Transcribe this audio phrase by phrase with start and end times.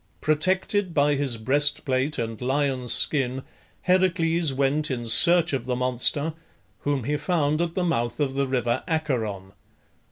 [0.19, 3.43] Protected by his breastplate and lion's skin
[3.83, 6.33] Heracles went in search of the monster,
[6.79, 9.51] whom he found at the mouth of the river Acheron.